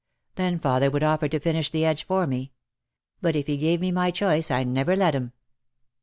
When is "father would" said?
0.57-1.03